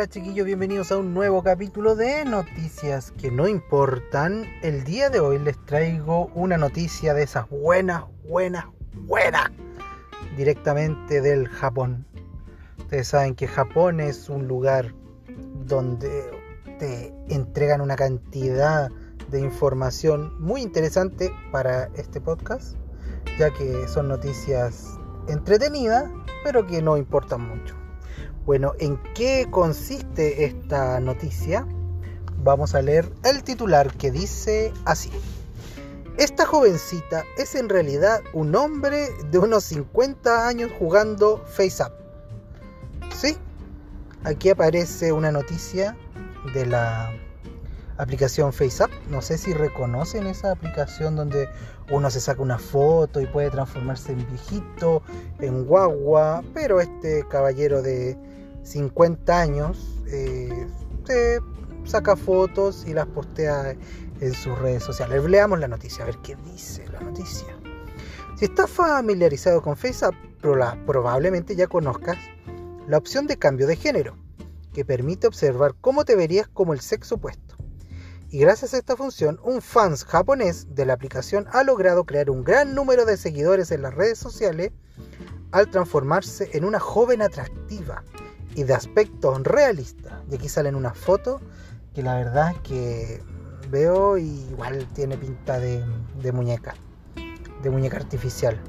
Hola 0.00 0.08
chiquillos, 0.08 0.46
bienvenidos 0.46 0.92
a 0.92 0.96
un 0.96 1.12
nuevo 1.12 1.42
capítulo 1.42 1.94
de 1.94 2.24
Noticias 2.24 3.12
que 3.18 3.30
no 3.30 3.46
importan. 3.46 4.46
El 4.62 4.82
día 4.82 5.10
de 5.10 5.20
hoy 5.20 5.38
les 5.38 5.62
traigo 5.66 6.30
una 6.34 6.56
noticia 6.56 7.12
de 7.12 7.24
esas 7.24 7.50
buenas, 7.50 8.04
buenas, 8.26 8.64
buenas, 8.94 9.50
directamente 10.38 11.20
del 11.20 11.48
Japón. 11.48 12.06
Ustedes 12.78 13.08
saben 13.08 13.34
que 13.34 13.46
Japón 13.46 14.00
es 14.00 14.30
un 14.30 14.48
lugar 14.48 14.94
donde 15.66 16.30
te 16.78 17.12
entregan 17.28 17.82
una 17.82 17.96
cantidad 17.96 18.88
de 19.30 19.40
información 19.40 20.32
muy 20.40 20.62
interesante 20.62 21.30
para 21.52 21.90
este 21.94 22.22
podcast, 22.22 22.74
ya 23.38 23.50
que 23.50 23.86
son 23.86 24.08
noticias 24.08 24.98
entretenidas, 25.28 26.10
pero 26.42 26.66
que 26.66 26.80
no 26.80 26.96
importan 26.96 27.42
mucho. 27.42 27.79
Bueno, 28.50 28.74
¿en 28.80 29.00
qué 29.14 29.46
consiste 29.48 30.44
esta 30.44 30.98
noticia? 30.98 31.64
Vamos 32.42 32.74
a 32.74 32.82
leer 32.82 33.08
el 33.22 33.44
titular 33.44 33.94
que 33.96 34.10
dice 34.10 34.72
así. 34.84 35.08
Esta 36.16 36.46
jovencita 36.46 37.22
es 37.38 37.54
en 37.54 37.68
realidad 37.68 38.18
un 38.32 38.56
hombre 38.56 39.06
de 39.30 39.38
unos 39.38 39.62
50 39.66 40.48
años 40.48 40.72
jugando 40.80 41.44
Face 41.46 41.80
Up. 41.80 41.92
Sí, 43.14 43.36
aquí 44.24 44.48
aparece 44.48 45.12
una 45.12 45.30
noticia 45.30 45.96
de 46.52 46.66
la 46.66 47.12
aplicación 47.98 48.52
FaceApp. 48.52 48.90
No 49.10 49.22
sé 49.22 49.38
si 49.38 49.52
reconocen 49.52 50.26
esa 50.26 50.50
aplicación 50.50 51.14
donde 51.14 51.48
uno 51.88 52.10
se 52.10 52.18
saca 52.18 52.42
una 52.42 52.58
foto 52.58 53.20
y 53.20 53.26
puede 53.26 53.48
transformarse 53.50 54.10
en 54.10 54.26
viejito, 54.26 55.04
en 55.38 55.66
guagua, 55.66 56.42
pero 56.52 56.80
este 56.80 57.24
caballero 57.28 57.80
de 57.80 58.18
50 58.62 59.40
años 59.40 60.00
eh, 60.06 60.66
se 61.04 61.40
saca 61.84 62.16
fotos 62.16 62.84
y 62.86 62.94
las 62.94 63.06
postea 63.06 63.74
en 64.20 64.34
sus 64.34 64.58
redes 64.58 64.82
sociales. 64.82 65.24
Leamos 65.24 65.58
la 65.58 65.68
noticia, 65.68 66.04
a 66.04 66.06
ver 66.06 66.18
qué 66.18 66.36
dice 66.36 66.86
la 66.88 67.00
noticia. 67.00 67.48
Si 68.36 68.46
estás 68.46 68.70
familiarizado 68.70 69.62
con 69.62 69.76
FaceApp, 69.76 70.14
probablemente 70.40 71.56
ya 71.56 71.66
conozcas 71.66 72.16
la 72.86 72.96
opción 72.96 73.26
de 73.26 73.36
cambio 73.36 73.66
de 73.66 73.76
género, 73.76 74.16
que 74.72 74.84
permite 74.84 75.26
observar 75.26 75.74
cómo 75.80 76.04
te 76.04 76.16
verías 76.16 76.48
como 76.48 76.72
el 76.72 76.80
sexo 76.80 77.16
opuesto. 77.16 77.56
Y 78.30 78.38
gracias 78.38 78.74
a 78.74 78.78
esta 78.78 78.96
función, 78.96 79.40
un 79.42 79.60
fans 79.60 80.04
japonés 80.04 80.74
de 80.74 80.86
la 80.86 80.92
aplicación 80.92 81.46
ha 81.52 81.64
logrado 81.64 82.04
crear 82.04 82.30
un 82.30 82.44
gran 82.44 82.74
número 82.74 83.04
de 83.04 83.16
seguidores 83.16 83.72
en 83.72 83.82
las 83.82 83.92
redes 83.92 84.18
sociales 84.18 84.70
al 85.50 85.68
transformarse 85.68 86.50
en 86.52 86.64
una 86.64 86.78
joven 86.78 87.22
atractiva 87.22 88.04
y 88.60 88.64
de 88.64 88.74
aspecto 88.74 89.32
realista. 89.38 90.22
Y 90.30 90.34
aquí 90.34 90.48
salen 90.50 90.74
unas 90.74 90.96
fotos 90.96 91.40
que 91.94 92.02
la 92.02 92.16
verdad 92.16 92.52
es 92.52 92.58
que 92.60 93.22
veo 93.70 94.18
y 94.18 94.28
igual 94.50 94.86
tiene 94.92 95.16
pinta 95.16 95.58
de, 95.58 95.82
de 96.20 96.32
muñeca, 96.32 96.74
de 97.62 97.70
muñeca 97.70 97.96
artificial. 97.96 98.60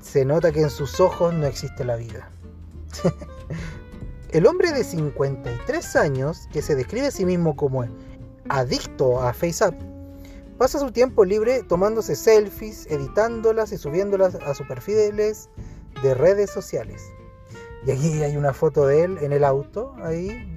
Se 0.00 0.24
nota 0.24 0.52
que 0.52 0.62
en 0.62 0.70
sus 0.70 1.00
ojos 1.00 1.34
no 1.34 1.46
existe 1.46 1.84
la 1.84 1.96
vida. 1.96 2.30
El 4.30 4.46
hombre 4.46 4.72
de 4.72 4.84
53 4.84 5.96
años, 5.96 6.48
que 6.50 6.62
se 6.62 6.74
describe 6.74 7.08
a 7.08 7.10
sí 7.10 7.26
mismo 7.26 7.56
como 7.56 7.84
adicto 8.48 9.20
a 9.20 9.34
FaceApp, 9.34 9.74
pasa 10.56 10.78
su 10.78 10.92
tiempo 10.92 11.26
libre 11.26 11.62
tomándose 11.62 12.16
selfies, 12.16 12.86
editándolas 12.86 13.70
y 13.72 13.76
subiéndolas 13.76 14.34
a 14.34 14.54
sus 14.54 14.66
perfiles 14.66 15.50
de 16.02 16.14
redes 16.14 16.50
sociales. 16.50 17.12
Y 17.86 17.92
aquí 17.92 18.22
hay 18.22 18.36
una 18.36 18.52
foto 18.52 18.84
de 18.84 19.04
él 19.04 19.18
en 19.20 19.32
el 19.32 19.44
auto, 19.44 19.94
ahí, 20.02 20.56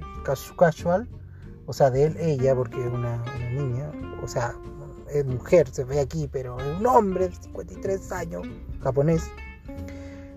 casual, 0.56 1.08
o 1.66 1.72
sea, 1.72 1.88
de 1.88 2.06
él, 2.06 2.16
ella, 2.18 2.56
porque 2.56 2.84
es 2.84 2.92
una, 2.92 3.22
niña, 3.52 3.92
o 4.20 4.26
sea, 4.26 4.56
es 5.08 5.24
mujer, 5.24 5.68
se 5.68 5.84
ve 5.84 6.00
aquí, 6.00 6.28
pero 6.30 6.58
es 6.58 6.80
un 6.80 6.86
hombre 6.86 7.28
de 7.28 7.36
53 7.36 8.10
años, 8.10 8.48
japonés. 8.82 9.30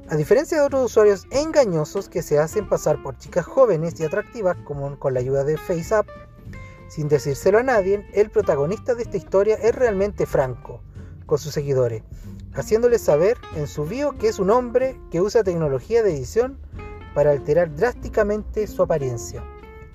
A 0.08 0.16
diferencia 0.16 0.60
de 0.60 0.66
otros 0.66 0.86
usuarios 0.86 1.26
engañosos 1.32 2.10
que 2.10 2.22
se 2.22 2.38
hacen 2.38 2.70
pasar 2.70 3.02
por 3.02 3.18
chicas 3.18 3.48
jóvenes 3.48 4.00
y 4.00 4.04
atractivas, 4.04 4.56
como 4.64 5.00
con 5.00 5.16
la 5.16 5.22
ayuda 5.22 5.44
de 5.44 5.58
FaceApp, 5.58 6.08
sin 6.90 7.08
decírselo 7.08 7.58
a 7.58 7.64
nadie, 7.64 8.06
el 8.14 8.30
protagonista 8.30 8.94
de 8.94 9.02
esta 9.02 9.18
historia 9.18 9.56
es 9.56 9.74
realmente 9.74 10.28
franco 10.28 10.80
con 11.26 11.40
sus 11.40 11.54
seguidores, 11.54 12.04
haciéndoles 12.54 13.02
saber 13.02 13.40
en 13.56 13.66
su 13.66 13.86
bio 13.86 14.16
que 14.20 14.28
es 14.28 14.38
un 14.38 14.52
hombre 14.52 15.00
que 15.10 15.22
usa 15.22 15.44
tecnología 15.44 16.04
de 16.04 16.12
edición 16.12 16.60
para 17.14 17.32
alterar 17.32 17.74
drásticamente 17.76 18.68
su 18.68 18.84
apariencia. 18.84 19.44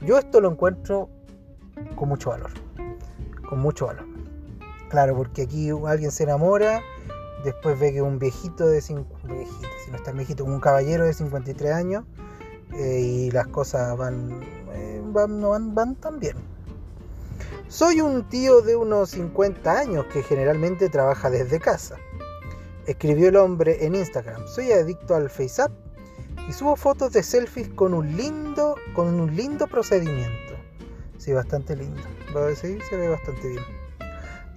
Yo 0.01 0.19
esto 0.19 0.41
lo 0.41 0.51
encuentro 0.51 1.09
con 1.97 2.09
mucho 2.09 2.31
valor, 2.31 2.51
con 3.49 3.59
mucho 3.59 3.87
valor. 3.87 4.07
Claro, 4.89 5.17
porque 5.17 5.43
aquí 5.43 5.71
alguien 5.87 6.11
se 6.11 6.23
enamora, 6.23 6.81
después 7.45 7.79
ve 7.79 7.93
que 7.93 8.03
un 8.03 8.19
viejito 8.19 8.67
de 8.67 8.81
50, 8.81 9.35
viejito, 9.35 9.69
si 9.85 9.91
no 9.91 9.97
está 9.97 10.13
viejito, 10.13 10.45
un 10.45 10.61
caballero 10.61 11.05
de 11.05 11.13
53 11.13 11.73
años, 11.73 12.05
eh, 12.75 13.01
y 13.01 13.31
las 13.31 13.49
cosas 13.49 13.97
van, 13.97 14.41
eh, 14.73 15.03
van, 15.05 15.41
van, 15.41 15.75
van 15.75 15.95
tan 15.97 16.21
bien. 16.21 16.37
Soy 17.69 18.01
un 18.01 18.29
tío 18.29 18.63
de 18.63 18.77
unos 18.77 19.11
50 19.11 19.79
años 19.79 20.07
que 20.07 20.23
generalmente 20.23 20.89
trabaja 20.89 21.29
desde 21.29 21.61
casa. 21.61 21.97
Escribió 22.87 23.29
el 23.29 23.37
hombre 23.37 23.85
en 23.85 23.95
Instagram. 23.95 24.47
Soy 24.47 24.73
adicto 24.73 25.15
al 25.15 25.29
FaceApp 25.29 25.71
y 26.49 26.53
subo 26.53 26.77
fotos 26.77 27.13
de 27.13 27.23
selfies 27.23 27.69
con 27.69 27.93
un 27.93 28.17
lindo, 28.17 28.77
con 28.95 29.21
un 29.21 29.37
lindo 29.37 29.67
procedimiento. 29.67 30.55
Sí, 31.19 31.33
bastante 31.33 31.77
lindo. 31.77 32.01
Sí, 32.57 32.79
se 32.89 32.97
ve 32.97 33.09
bastante 33.09 33.49
bien. 33.49 33.65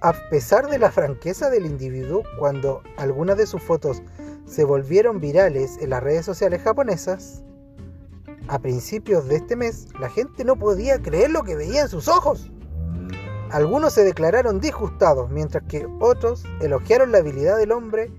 A 0.00 0.12
pesar 0.30 0.68
de 0.68 0.78
la 0.78 0.90
franqueza 0.90 1.50
del 1.50 1.66
individuo, 1.66 2.22
cuando 2.38 2.82
algunas 2.96 3.36
de 3.36 3.46
sus 3.46 3.62
fotos 3.62 4.02
se 4.46 4.64
volvieron 4.64 5.20
virales 5.20 5.78
en 5.80 5.90
las 5.90 6.02
redes 6.02 6.24
sociales 6.24 6.62
japonesas, 6.62 7.42
a 8.48 8.58
principios 8.58 9.28
de 9.28 9.36
este 9.36 9.54
mes, 9.54 9.88
la 10.00 10.08
gente 10.08 10.44
no 10.44 10.56
podía 10.56 11.00
creer 11.00 11.30
lo 11.30 11.42
que 11.42 11.56
veía 11.56 11.82
en 11.82 11.88
sus 11.88 12.08
ojos. 12.08 12.50
Algunos 13.50 13.92
se 13.92 14.02
declararon 14.02 14.60
disgustados, 14.60 15.30
mientras 15.30 15.62
que 15.68 15.86
otros 16.00 16.44
elogiaron 16.60 17.12
la 17.12 17.18
habilidad 17.18 17.58
del 17.58 17.70
hombre 17.70 18.10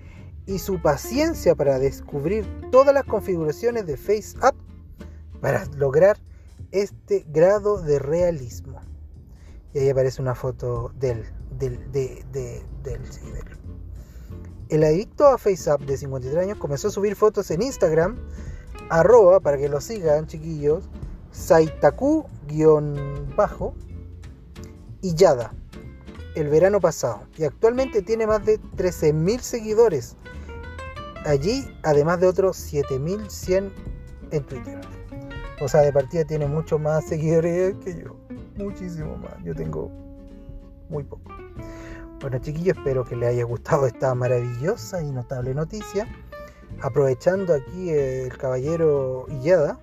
y 0.45 0.59
su 0.59 0.81
paciencia 0.81 1.55
para 1.55 1.79
descubrir 1.79 2.45
todas 2.71 2.93
las 2.93 3.05
configuraciones 3.05 3.85
de 3.85 3.95
FaceApp 3.97 4.55
para 5.41 5.65
lograr 5.77 6.17
este 6.71 7.25
grado 7.29 7.81
de 7.81 7.99
realismo. 7.99 8.79
Y 9.73 9.79
ahí 9.79 9.89
aparece 9.89 10.21
una 10.21 10.35
foto 10.35 10.93
del, 10.99 11.25
del, 11.57 11.91
de, 11.91 12.23
del, 12.31 12.61
El 14.69 14.83
adicto 14.83 15.25
a 15.27 15.37
FaceApp 15.37 15.81
de 15.81 15.97
53 15.97 16.43
años 16.43 16.57
comenzó 16.57 16.87
a 16.89 16.91
subir 16.91 17.15
fotos 17.15 17.49
en 17.51 17.61
Instagram, 17.61 18.17
arroba, 18.89 19.39
para 19.39 19.57
que 19.57 19.69
lo 19.69 19.79
sigan 19.81 20.27
chiquillos, 20.27 20.83
saitaku-bajo, 21.31 23.73
y 25.01 25.15
Yada 25.15 25.53
el 26.35 26.49
verano 26.49 26.79
pasado 26.79 27.23
y 27.37 27.43
actualmente 27.43 28.01
tiene 28.01 28.27
más 28.27 28.45
de 28.45 28.59
13.000 28.59 29.39
seguidores 29.39 30.15
allí, 31.25 31.65
además 31.83 32.19
de 32.19 32.27
otros 32.27 32.57
7.100 32.73 33.71
en 34.31 34.43
Twitter. 34.43 34.81
O 35.61 35.67
sea, 35.67 35.81
de 35.81 35.93
partida 35.93 36.25
tiene 36.25 36.47
mucho 36.47 36.79
más 36.79 37.05
seguidores 37.07 37.75
que 37.83 38.01
yo, 38.01 38.15
muchísimo 38.57 39.17
más. 39.17 39.33
Yo 39.43 39.55
tengo 39.55 39.89
muy 40.89 41.03
poco. 41.03 41.31
Bueno, 42.19 42.39
chiquillos, 42.39 42.77
espero 42.77 43.03
que 43.03 43.15
les 43.15 43.29
haya 43.29 43.43
gustado 43.43 43.85
esta 43.85 44.13
maravillosa 44.15 45.01
y 45.01 45.11
notable 45.11 45.53
noticia. 45.53 46.07
Aprovechando 46.81 47.53
aquí 47.53 47.91
el 47.91 48.35
caballero 48.37 49.27
Yada 49.41 49.79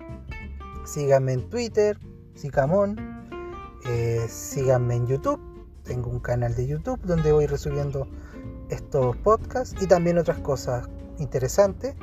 síganme 0.85 1.33
en 1.33 1.49
Twitter, 1.49 1.97
Sicamón 2.35 2.97
eh, 3.85 4.25
síganme 4.27 4.95
en 4.95 5.07
YouTube. 5.07 5.39
Tengo 5.83 6.09
un 6.09 6.19
canal 6.19 6.55
de 6.55 6.67
YouTube 6.67 6.99
donde 7.03 7.31
voy 7.31 7.47
resubiendo 7.47 8.07
estos 8.69 9.15
podcasts 9.17 9.75
y 9.81 9.87
también 9.87 10.17
otras 10.17 10.39
cosas 10.39 10.89
interesantes. 11.19 11.95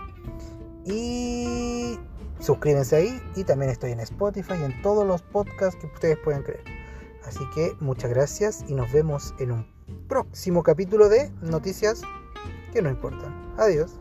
Y 0.84 1.98
suscríbanse 2.40 2.96
ahí. 2.96 3.22
Y 3.36 3.44
también 3.44 3.70
estoy 3.70 3.92
en 3.92 4.00
Spotify 4.00 4.54
y 4.60 4.64
en 4.64 4.82
todos 4.82 5.06
los 5.06 5.22
podcasts 5.22 5.78
que 5.80 5.86
ustedes 5.86 6.18
puedan 6.18 6.42
creer. 6.42 6.64
Así 7.26 7.40
que 7.54 7.76
muchas 7.80 8.10
gracias 8.10 8.64
y 8.68 8.74
nos 8.74 8.90
vemos 8.92 9.34
en 9.38 9.52
un 9.52 9.66
próximo 10.08 10.62
capítulo 10.62 11.08
de 11.08 11.30
Noticias 11.42 12.02
que 12.72 12.80
no 12.80 12.88
importan. 12.88 13.54
Adiós. 13.58 13.98